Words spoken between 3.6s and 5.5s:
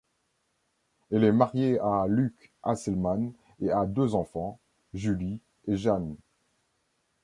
et a deux enfants, Julie